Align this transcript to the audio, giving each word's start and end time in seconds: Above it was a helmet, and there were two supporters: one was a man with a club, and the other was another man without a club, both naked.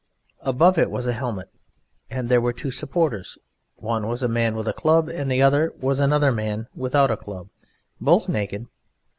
Above 0.41 0.79
it 0.79 0.89
was 0.89 1.05
a 1.05 1.13
helmet, 1.13 1.51
and 2.09 2.27
there 2.27 2.41
were 2.41 2.51
two 2.51 2.71
supporters: 2.71 3.37
one 3.75 4.07
was 4.07 4.23
a 4.23 4.27
man 4.27 4.55
with 4.55 4.67
a 4.67 4.73
club, 4.73 5.07
and 5.07 5.31
the 5.31 5.43
other 5.43 5.75
was 5.79 5.99
another 5.99 6.31
man 6.31 6.65
without 6.75 7.11
a 7.11 7.15
club, 7.17 7.49
both 7.99 8.27
naked. 8.27 8.65